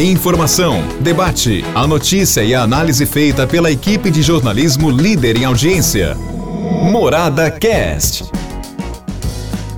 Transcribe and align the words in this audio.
Informação, 0.00 0.82
debate, 1.02 1.62
a 1.74 1.86
notícia 1.86 2.42
e 2.42 2.54
a 2.54 2.62
análise 2.62 3.04
feita 3.04 3.46
pela 3.46 3.70
equipe 3.70 4.10
de 4.10 4.22
jornalismo 4.22 4.90
líder 4.90 5.36
em 5.36 5.44
audiência. 5.44 6.14
Morada 6.90 7.50
Cast. 7.50 8.24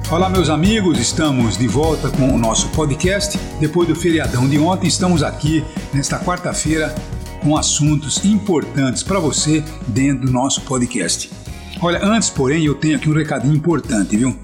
Olá, 0.08 0.29
meus 0.29 0.48
amigos, 0.48 1.00
estamos 1.00 1.58
de 1.58 1.66
volta 1.66 2.08
com 2.08 2.32
o 2.32 2.38
nosso 2.38 2.69
podcast. 2.69 3.37
Depois 3.58 3.88
do 3.88 3.96
feriadão 3.96 4.48
de 4.48 4.61
ontem, 4.61 4.87
estamos 4.87 5.24
aqui 5.24 5.64
nesta 5.93 6.21
quarta-feira 6.21 6.95
com 7.43 7.57
assuntos 7.57 8.25
importantes 8.25 9.02
para 9.02 9.18
você 9.18 9.64
dentro 9.89 10.27
do 10.27 10.32
nosso 10.32 10.61
podcast. 10.61 11.32
Olha, 11.80 11.98
antes, 12.00 12.30
porém, 12.30 12.64
eu 12.64 12.77
tenho 12.77 12.96
aqui 12.96 13.11
um 13.11 13.14
recadinho 13.14 13.57
importante, 13.57 14.16
viu? 14.16 14.39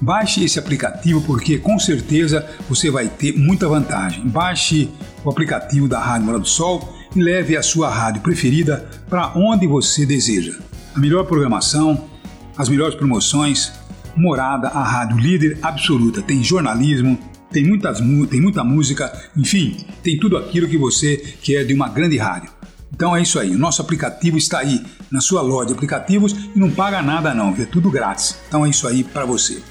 Baixe 0.00 0.42
esse 0.42 0.58
aplicativo 0.58 1.20
porque 1.22 1.58
com 1.58 1.78
certeza 1.78 2.48
você 2.68 2.90
vai 2.90 3.08
ter 3.08 3.36
muita 3.36 3.68
vantagem. 3.68 4.26
Baixe 4.26 4.88
o 5.22 5.30
aplicativo 5.30 5.86
da 5.86 5.98
Rádio 5.98 6.26
Morada 6.26 6.42
do 6.42 6.48
Sol 6.48 6.96
e 7.14 7.22
leve 7.22 7.56
a 7.56 7.62
sua 7.62 7.90
rádio 7.90 8.22
preferida 8.22 8.88
para 9.08 9.32
onde 9.36 9.66
você 9.66 10.06
deseja. 10.06 10.58
A 10.94 10.98
melhor 10.98 11.24
programação, 11.24 12.08
as 12.56 12.68
melhores 12.68 12.94
promoções, 12.94 13.72
Morada, 14.16 14.68
a 14.68 14.82
rádio 14.82 15.18
líder 15.18 15.58
absoluta. 15.62 16.20
Tem 16.20 16.42
jornalismo, 16.42 17.18
tem, 17.50 17.64
muitas, 17.64 18.00
tem 18.28 18.40
muita 18.40 18.64
música, 18.64 19.12
enfim, 19.36 19.76
tem 20.02 20.18
tudo 20.18 20.36
aquilo 20.36 20.68
que 20.68 20.76
você 20.76 21.16
quer 21.42 21.64
de 21.64 21.72
uma 21.72 21.88
grande 21.88 22.16
rádio. 22.16 22.50
Então 22.92 23.16
é 23.16 23.22
isso 23.22 23.38
aí, 23.38 23.54
o 23.54 23.58
nosso 23.58 23.80
aplicativo 23.80 24.36
está 24.36 24.58
aí 24.58 24.84
na 25.10 25.20
sua 25.20 25.42
loja 25.42 25.68
de 25.68 25.74
aplicativos 25.74 26.32
e 26.54 26.58
não 26.58 26.70
paga 26.70 27.00
nada 27.00 27.32
não, 27.32 27.54
é 27.54 27.64
tudo 27.64 27.90
grátis. 27.90 28.36
Então 28.48 28.66
é 28.66 28.70
isso 28.70 28.86
aí 28.88 29.04
para 29.04 29.24
você. 29.24 29.62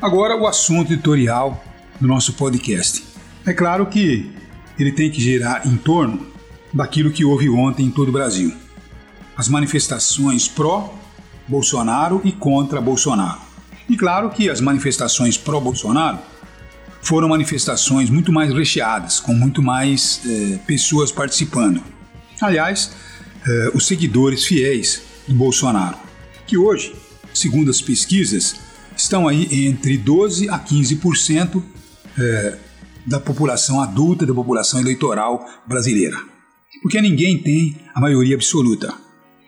Agora 0.00 0.36
o 0.36 0.46
assunto 0.46 0.92
editorial 0.92 1.60
do 2.00 2.06
nosso 2.06 2.34
podcast. 2.34 3.04
É 3.44 3.52
claro 3.52 3.84
que 3.86 4.30
ele 4.78 4.92
tem 4.92 5.10
que 5.10 5.20
girar 5.20 5.66
em 5.66 5.76
torno 5.76 6.24
daquilo 6.72 7.10
que 7.10 7.24
houve 7.24 7.50
ontem 7.50 7.86
em 7.86 7.90
todo 7.90 8.10
o 8.10 8.12
Brasil. 8.12 8.54
As 9.36 9.48
manifestações 9.48 10.46
pró-Bolsonaro 10.46 12.20
e 12.24 12.30
contra 12.30 12.80
Bolsonaro. 12.80 13.40
E 13.88 13.96
claro 13.96 14.30
que 14.30 14.48
as 14.48 14.60
manifestações 14.60 15.36
pró-Bolsonaro 15.36 16.20
foram 17.02 17.28
manifestações 17.28 18.08
muito 18.08 18.30
mais 18.30 18.54
recheadas, 18.54 19.18
com 19.18 19.32
muito 19.34 19.60
mais 19.60 20.20
eh, 20.24 20.60
pessoas 20.64 21.10
participando. 21.10 21.82
Aliás, 22.40 22.92
eh, 23.44 23.72
os 23.74 23.84
seguidores 23.84 24.44
fiéis 24.44 25.02
do 25.26 25.34
Bolsonaro, 25.34 25.96
que 26.46 26.56
hoje, 26.56 26.94
segundo 27.34 27.68
as 27.68 27.80
pesquisas, 27.82 28.67
estão 28.98 29.28
aí 29.28 29.66
entre 29.66 29.96
12 29.96 30.48
a 30.48 30.58
15% 30.58 31.62
é, 32.18 32.58
da 33.06 33.20
população 33.20 33.80
adulta, 33.80 34.26
da 34.26 34.34
população 34.34 34.80
eleitoral 34.80 35.46
brasileira. 35.66 36.18
Porque 36.82 37.00
ninguém 37.00 37.38
tem 37.38 37.76
a 37.94 38.00
maioria 38.00 38.34
absoluta. 38.34 38.92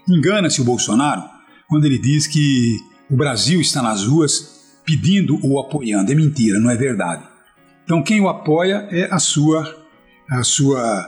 Engana-se 0.09 0.61
o 0.61 0.65
Bolsonaro 0.65 1.23
quando 1.69 1.85
ele 1.85 1.99
diz 1.99 2.27
que 2.27 2.79
o 3.11 3.17
Brasil 3.17 3.61
está 3.61 3.83
nas 3.83 4.05
ruas 4.05 4.79
pedindo 4.85 5.39
ou 5.45 5.61
apoiando. 5.61 6.11
É 6.11 6.15
mentira, 6.15 6.59
não 6.59 6.71
é 6.71 6.77
verdade. 6.77 7.25
Então 7.85 8.03
quem 8.03 8.21
o 8.21 8.29
apoia 8.29 8.89
é 8.91 9.13
a 9.13 9.19
sua, 9.19 9.85
a 10.31 10.43
sua, 10.45 11.07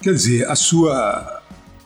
quer 0.00 0.14
dizer, 0.14 0.48
a 0.50 0.56
sua, 0.56 1.42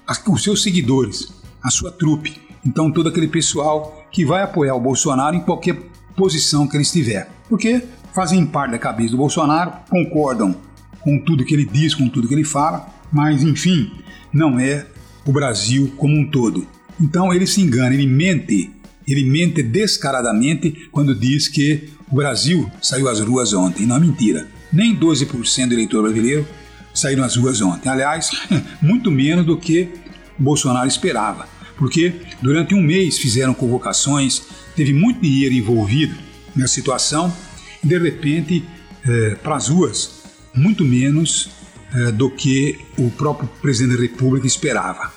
a, 0.07 0.31
os 0.31 0.43
seus 0.43 0.63
seguidores, 0.63 1.33
a 1.63 1.71
sua 1.71 1.91
trupe. 1.91 2.41
Então 2.65 2.93
todo 2.93 3.09
aquele 3.09 3.29
pessoal 3.29 4.02
que 4.13 4.25
vai 4.25 4.43
apoiar 4.43 4.75
o 4.75 4.81
Bolsonaro 4.81 5.35
em 5.35 5.41
qualquer 5.41 5.77
posição 6.15 6.69
que 6.69 6.77
ele 6.77 6.83
estiver. 6.83 7.31
Porque 7.49 7.83
fazem 8.15 8.45
parte 8.45 8.73
da 8.73 8.79
cabeça 8.79 9.13
do 9.13 9.17
Bolsonaro, 9.17 9.73
concordam 9.89 10.55
com 11.01 11.19
tudo 11.19 11.45
que 11.45 11.55
ele 11.55 11.65
diz, 11.65 11.95
com 11.95 12.09
tudo 12.09 12.29
que 12.29 12.35
ele 12.35 12.45
fala, 12.45 12.87
mas 13.11 13.43
enfim, 13.43 13.91
não 14.33 14.61
é 14.61 14.87
o 15.27 15.33
Brasil 15.33 15.93
como 15.97 16.15
um 16.15 16.31
todo. 16.31 16.67
Então 17.01 17.33
ele 17.33 17.47
se 17.47 17.61
engana, 17.63 17.95
ele 17.95 18.07
mente, 18.07 18.71
ele 19.09 19.25
mente 19.25 19.63
descaradamente 19.63 20.89
quando 20.93 21.15
diz 21.15 21.49
que 21.49 21.91
o 22.11 22.17
Brasil 22.17 22.71
saiu 22.81 23.09
às 23.09 23.19
ruas 23.19 23.53
ontem. 23.55 23.87
Não 23.87 23.97
é 23.97 24.01
mentira. 24.01 24.47
Nem 24.71 24.95
12% 24.95 25.69
do 25.69 25.75
eleitor 25.75 26.03
brasileiro 26.03 26.47
saíram 26.95 27.25
às 27.25 27.37
ruas 27.37 27.61
ontem. 27.63 27.89
Aliás, 27.89 28.31
muito 28.81 29.11
menos 29.11 29.47
do 29.47 29.57
que 29.57 29.89
Bolsonaro 30.39 30.87
esperava 30.87 31.47
porque 31.83 32.15
durante 32.41 32.77
um 32.77 32.81
mês 32.81 33.19
fizeram 33.19 33.53
convocações, 33.53 34.41
teve 34.77 34.93
muito 34.93 35.21
dinheiro 35.21 35.53
envolvido 35.53 36.15
nessa 36.55 36.75
situação 36.75 37.37
e 37.83 37.89
de 37.89 37.99
repente 37.99 38.65
é, 39.05 39.35
para 39.35 39.57
as 39.57 39.67
ruas 39.67 40.23
muito 40.55 40.85
menos 40.85 41.51
é, 41.93 42.13
do 42.13 42.31
que 42.31 42.79
o 42.97 43.11
próprio 43.11 43.49
presidente 43.61 43.97
da 43.97 44.03
República 44.03 44.47
esperava. 44.47 45.13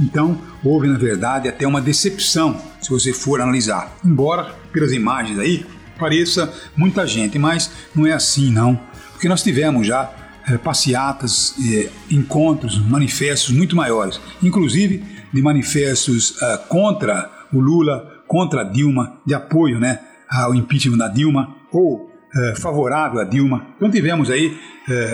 Então 0.00 0.42
houve 0.64 0.88
na 0.88 0.98
verdade 0.98 1.48
até 1.48 1.64
uma 1.64 1.80
decepção 1.80 2.60
se 2.82 2.90
você 2.90 3.12
for 3.12 3.40
analisar, 3.40 3.96
embora 4.04 4.52
pelas 4.72 4.92
imagens 4.92 5.38
aí 5.38 5.64
pareça 5.96 6.52
muita 6.76 7.06
gente, 7.06 7.38
mas 7.38 7.70
não 7.94 8.04
é 8.04 8.12
assim 8.12 8.50
não, 8.50 8.74
porque 9.12 9.28
nós 9.28 9.44
tivemos 9.44 9.86
já 9.86 10.12
é, 10.50 10.58
passeatas, 10.58 11.54
é, 11.72 11.90
encontros, 12.10 12.78
manifestos 12.78 13.50
muito 13.50 13.76
maiores, 13.76 14.20
inclusive 14.42 15.04
de 15.32 15.40
manifestos 15.40 16.32
uh, 16.42 16.58
contra 16.68 17.30
o 17.52 17.60
Lula, 17.60 18.24
contra 18.26 18.62
a 18.62 18.64
Dilma, 18.64 19.20
de 19.24 19.32
apoio 19.32 19.78
né, 19.78 20.00
ao 20.28 20.52
impeachment 20.54 20.96
da 20.96 21.06
Dilma, 21.06 21.54
ou 21.72 22.06
uh, 22.06 22.60
favorável 22.60 23.20
a 23.20 23.24
Dilma. 23.24 23.66
Então 23.76 23.90
tivemos 23.90 24.30
aí 24.30 24.58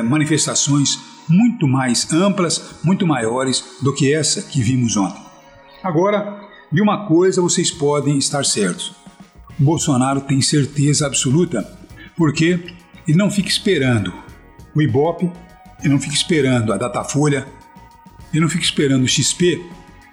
manifestações 0.04 0.98
muito 1.28 1.68
mais 1.68 2.10
amplas, 2.10 2.76
muito 2.82 3.06
maiores 3.06 3.76
do 3.82 3.92
que 3.92 4.14
essa 4.14 4.40
que 4.40 4.62
vimos 4.62 4.96
ontem. 4.96 5.20
Agora, 5.82 6.40
de 6.72 6.80
uma 6.80 7.06
coisa 7.06 7.42
vocês 7.42 7.70
podem 7.70 8.16
estar 8.16 8.42
certos: 8.42 8.94
Bolsonaro 9.58 10.22
tem 10.22 10.40
certeza 10.40 11.06
absoluta, 11.06 11.68
porque 12.16 12.58
ele 13.06 13.18
não 13.18 13.30
fica 13.30 13.50
esperando 13.50 14.14
o 14.76 14.82
Ibope, 14.82 15.30
ele 15.80 15.88
não 15.88 16.00
fica 16.00 16.14
esperando 16.14 16.72
a 16.72 16.76
Datafolha, 16.76 17.46
ele 18.32 18.42
não 18.42 18.48
fica 18.48 18.62
esperando 18.62 19.04
o 19.04 19.08
XP 19.08 19.64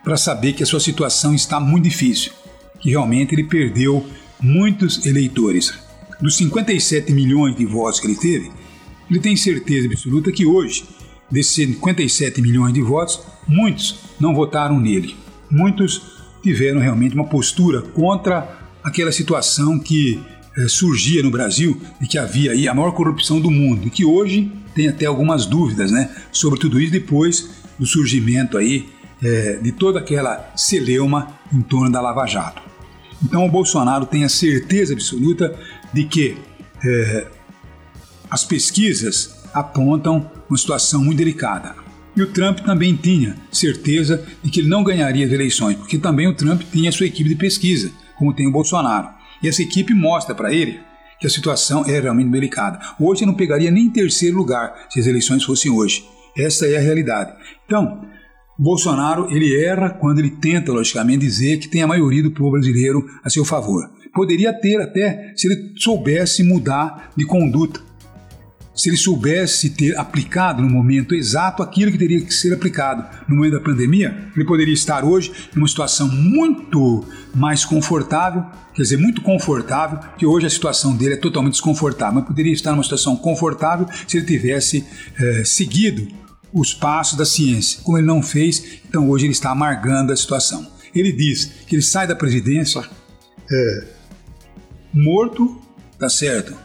para 0.04 0.16
saber 0.16 0.54
que 0.54 0.64
a 0.64 0.66
sua 0.66 0.80
situação 0.80 1.36
está 1.36 1.60
muito 1.60 1.84
difícil, 1.84 2.32
que 2.80 2.90
realmente 2.90 3.36
ele 3.36 3.44
perdeu 3.44 4.06
muitos 4.42 5.06
eleitores. 5.06 5.74
Dos 6.22 6.38
57 6.38 7.12
milhões 7.12 7.56
de 7.56 7.66
votos 7.66 8.00
que 8.00 8.08
ele 8.08 8.16
teve, 8.16 8.52
ele 9.10 9.20
tem 9.20 9.36
certeza 9.36 9.88
absoluta 9.88 10.32
que 10.32 10.46
hoje, 10.46 10.86
desses 11.30 11.54
57 11.54 12.42
milhões 12.42 12.74
de 12.74 12.82
votos, 12.82 13.20
muitos 13.46 14.00
não 14.20 14.34
votaram 14.34 14.80
nele. 14.80 15.16
Muitos 15.52 16.02
tiveram 16.42 16.80
realmente 16.80 17.16
uma 17.16 17.26
postura 17.26 17.82
contra 17.82 18.60
aquela 18.82 19.12
situação 19.12 19.78
que 19.78 20.22
eh, 20.58 20.68
surgia 20.68 21.24
no 21.24 21.32
Brasil 21.32 21.82
de 22.00 22.08
que 22.08 22.18
havia 22.18 22.52
aí 22.52 22.68
a 22.68 22.74
maior 22.74 22.92
corrupção 22.92 23.40
do 23.40 23.50
mundo 23.50 23.88
e 23.88 23.90
que 23.90 24.06
hoje 24.06 24.52
tem 24.76 24.88
até 24.88 25.06
algumas 25.06 25.46
dúvidas, 25.46 25.92
né, 25.92 26.10
sobre 26.32 26.60
tudo 26.60 26.80
isso 26.80 26.92
depois 26.92 27.50
do 27.78 27.86
surgimento 27.86 28.58
aí 28.58 28.90
é, 29.22 29.58
de 29.62 29.72
toda 29.72 30.00
aquela 30.00 30.52
celeuma 30.56 31.40
em 31.52 31.62
torno 31.62 31.92
da 31.92 32.02
Lava 32.02 32.26
Jato. 32.26 32.62
Então 33.24 33.46
o 33.46 33.50
Bolsonaro 33.50 34.06
tem 34.06 34.24
a 34.24 34.30
certeza 34.30 34.94
absoluta 34.94 35.58
de 35.94 36.04
que 36.04 36.38
é, 36.84 37.28
as 38.30 38.44
pesquisas 38.44 39.44
apontam 39.54 40.30
uma 40.50 40.58
situação 40.58 41.04
muito 41.04 41.18
delicada. 41.18 41.76
E 42.16 42.22
o 42.22 42.28
Trump 42.28 42.60
também 42.60 42.96
tinha 42.96 43.36
certeza 43.52 44.24
de 44.44 44.52
que 44.52 44.60
ele 44.60 44.70
não 44.70 44.84
ganharia 44.84 45.26
as 45.26 45.32
eleições, 45.32 45.78
porque 45.78 45.98
também 45.98 46.28
o 46.28 46.36
Trump 46.36 46.62
tinha 46.72 46.92
sua 46.92 47.08
equipe 47.08 47.30
de 47.30 47.36
pesquisa, 47.36 47.92
como 48.18 48.34
tem 48.34 48.48
o 48.48 48.52
Bolsonaro. 48.52 49.08
E 49.44 49.48
essa 49.48 49.62
equipe 49.62 49.94
mostra 49.94 50.34
para 50.34 50.54
ele 50.54 50.80
que 51.20 51.28
a 51.28 51.30
situação 51.30 51.86
é 51.86 52.00
realmente 52.00 52.32
delicada. 52.32 52.80
Hoje 53.00 53.22
ele 53.22 53.32
não 53.32 53.38
pegaria 53.38 53.70
nem 53.70 53.90
terceiro 53.90 54.38
lugar 54.38 54.88
se 54.90 55.00
as 55.00 55.06
eleições 55.08 55.44
fossem 55.44 55.72
hoje. 55.72 56.06
Essa 56.38 56.66
é 56.68 56.78
a 56.78 56.82
realidade. 56.82 57.34
Então, 57.66 58.02
Bolsonaro 58.58 59.28
ele 59.30 59.64
erra 59.64 59.90
quando 59.90 60.20
ele 60.20 60.32
tenta, 60.32 60.72
logicamente, 60.72 61.26
dizer 61.26 61.58
que 61.58 61.68
tem 61.68 61.82
a 61.82 61.88
maioria 61.88 62.24
do 62.24 62.32
povo 62.32 62.52
brasileiro 62.52 63.06
a 63.24 63.30
seu 63.30 63.44
favor. 63.44 63.90
Poderia 64.14 64.54
ter 64.54 64.80
até 64.82 65.34
se 65.36 65.48
ele 65.48 65.74
soubesse 65.78 66.44
mudar 66.44 67.12
de 67.16 67.26
conduta, 67.26 67.82
se 68.76 68.90
ele 68.90 68.98
soubesse 68.98 69.70
ter 69.70 69.96
aplicado 69.98 70.62
no 70.62 70.70
momento 70.70 71.14
exato 71.14 71.62
aquilo 71.62 71.92
que 71.92 71.98
teria 71.98 72.20
que 72.22 72.34
ser 72.34 72.54
aplicado 72.54 73.06
no 73.28 73.36
momento 73.36 73.54
da 73.54 73.60
pandemia, 73.60 74.30
ele 74.36 74.46
poderia 74.46 74.74
estar 74.74 75.06
hoje 75.06 75.32
numa 75.56 75.68
situação 75.68 76.08
muito 76.08 77.06
mais 77.36 77.64
confortável, 77.64 78.44
quer 78.74 78.82
dizer, 78.82 78.98
muito 78.98 79.22
confortável, 79.22 80.00
que 80.18 80.26
hoje 80.26 80.48
a 80.48 80.50
situação 80.50 80.96
dele 80.96 81.14
é 81.14 81.18
totalmente 81.18 81.54
desconfortável, 81.54 82.16
mas 82.16 82.26
poderia 82.26 82.54
estar 82.54 82.72
numa 82.72 82.84
situação 82.84 83.16
confortável 83.16 83.88
se 84.08 84.18
ele 84.18 84.26
tivesse 84.26 84.86
é, 85.20 85.44
seguido 85.44 86.08
os 86.52 86.74
passos 86.74 87.18
da 87.18 87.26
ciência. 87.26 87.80
Como 87.84 87.98
ele 87.98 88.08
não 88.08 88.22
fez, 88.22 88.80
então 88.88 89.10
hoje 89.10 89.26
ele 89.26 89.34
está 89.34 89.52
amargando 89.52 90.12
a 90.12 90.16
situação. 90.16 90.68
Ele 90.94 91.12
diz 91.12 91.46
que 91.68 91.76
ele 91.76 91.82
sai 91.82 92.08
da 92.08 92.16
presidência 92.16 92.82
é, 93.52 93.88
morto, 94.94 95.60
tá 95.98 96.10
certo? 96.10 96.56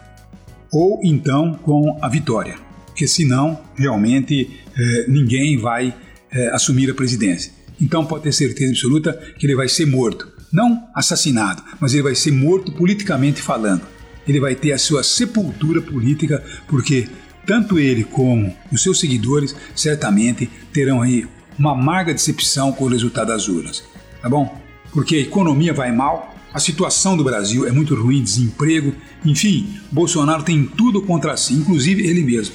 Ou 0.71 1.01
então 1.03 1.55
com 1.55 1.99
a 2.01 2.09
vitória. 2.09 2.57
porque 2.87 3.07
senão 3.07 3.61
realmente 3.77 4.59
eh, 4.77 5.05
ninguém 5.07 5.57
vai 5.57 5.95
eh, 6.33 6.51
assumir 6.53 6.91
a 6.91 6.95
presidência. 6.95 7.53
Então 7.81 8.05
pode 8.05 8.25
ter 8.25 8.33
certeza 8.33 8.73
absoluta 8.73 9.13
que 9.39 9.47
ele 9.47 9.55
vai 9.55 9.69
ser 9.69 9.87
morto. 9.87 10.29
Não 10.53 10.89
assassinado, 10.95 11.63
mas 11.79 11.93
ele 11.95 12.03
vai 12.03 12.17
ser 12.17 12.33
morto 12.33 12.73
politicamente 12.73 13.41
falando. 13.41 13.83
Ele 14.27 14.41
vai 14.41 14.57
ter 14.57 14.73
a 14.73 14.79
sua 14.79 15.05
sepultura 15.05 15.81
política, 15.81 16.43
porque 16.67 17.09
tanto 17.47 17.79
ele 17.79 18.03
como 18.03 18.53
os 18.73 18.83
seus 18.83 18.99
seguidores 18.99 19.55
certamente 19.77 20.51
terão 20.73 21.01
aí 21.01 21.25
uma 21.59 21.73
amarga 21.73 22.13
decepção 22.13 22.73
com 22.73 22.85
o 22.85 22.89
resultado 22.89 23.29
das 23.29 23.49
urnas. 23.49 23.85
Tá 24.21 24.29
bom? 24.29 24.61
Porque 24.93 25.17
a 25.17 25.21
economia 25.21 25.73
vai 25.73 25.93
mal, 25.93 26.35
a 26.53 26.59
situação 26.59 27.17
do 27.17 27.25
Brasil 27.25 27.67
é 27.67 27.73
muito 27.73 27.95
ruim, 27.95 28.23
desemprego, 28.23 28.95
enfim, 29.25 29.79
Bolsonaro 29.93 30.43
tem 30.43 30.65
tudo 30.65 31.03
contra 31.03 31.37
si, 31.37 31.55
inclusive 31.55 32.07
ele 32.07 32.25
mesmo. 32.25 32.55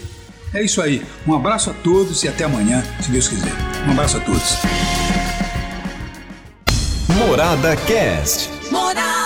É 0.54 0.64
isso 0.64 0.82
aí. 0.82 1.02
Um 1.28 1.34
abraço 1.34 1.70
a 1.70 1.74
todos 1.74 2.24
e 2.24 2.28
até 2.28 2.44
amanhã, 2.44 2.84
se 3.02 3.12
Deus 3.12 3.28
quiser. 3.28 3.54
Um 3.88 3.92
abraço 3.92 4.18
a 4.18 4.20
todos. 4.20 4.58
Morada 7.18 7.76
Cast. 7.76 8.50
Morada. 8.72 9.23